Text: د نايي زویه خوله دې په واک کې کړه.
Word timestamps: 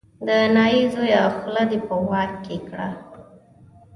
د 0.27 0.27
نايي 0.55 0.81
زویه 0.93 1.23
خوله 1.35 1.63
دې 1.69 1.79
په 1.87 1.95
واک 2.09 2.31
کې 2.45 2.57
کړه. 2.67 2.87